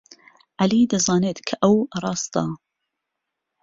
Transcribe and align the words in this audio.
عەلی 0.59 0.89
دەزانێت 0.91 1.39
کە 1.47 1.55
ئەو 1.63 1.75
ڕاستە. 2.01 2.43